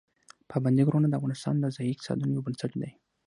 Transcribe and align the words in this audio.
پابندي 0.49 0.83
غرونه 0.87 1.07
د 1.09 1.13
افغانستان 1.19 1.55
د 1.59 1.65
ځایي 1.75 1.91
اقتصادونو 1.93 2.31
یو 2.35 2.45
بنسټ 2.45 2.71
دی. 2.81 2.91